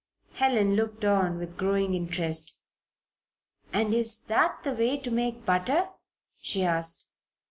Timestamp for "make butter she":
5.11-6.63